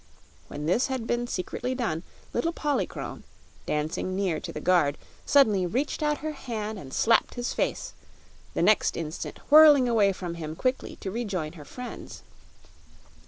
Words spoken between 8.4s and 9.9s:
the next instant whirling